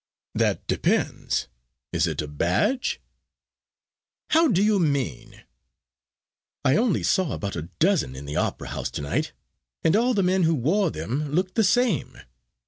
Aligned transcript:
"That 0.33 0.65
depends. 0.65 1.47
Is 1.93 2.07
it 2.07 2.23
a 2.23 2.27
badge?" 2.27 2.99
"How 4.31 4.47
do 4.47 4.63
you 4.63 4.79
mean?" 4.79 5.43
"I 6.65 6.75
only 6.75 7.03
saw 7.03 7.33
about 7.33 7.55
a 7.55 7.69
dozen 7.77 8.15
in 8.15 8.25
the 8.25 8.35
Opera 8.35 8.69
House 8.69 8.89
to 8.97 9.03
night, 9.03 9.31
and 9.83 9.95
all 9.95 10.15
the 10.15 10.23
men 10.23 10.41
who 10.41 10.55
wore 10.55 10.89
them 10.89 11.29
looked 11.31 11.53
the 11.53 11.63
same. 11.63 12.17